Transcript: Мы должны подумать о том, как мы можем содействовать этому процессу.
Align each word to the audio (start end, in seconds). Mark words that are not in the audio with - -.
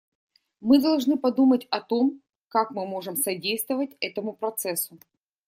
Мы 0.61 0.81
должны 0.81 1.15
подумать 1.15 1.67
о 1.69 1.79
том, 1.79 2.23
как 2.47 2.71
мы 2.71 2.87
можем 2.87 3.15
содействовать 3.15 3.91
этому 4.01 4.33
процессу. 4.33 4.97